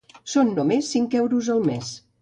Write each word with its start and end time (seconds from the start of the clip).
Són 0.31 0.49
només 0.61 0.89
cinc 0.95 1.15
euros 1.23 1.55
al 1.57 1.65
mes. 1.71 1.97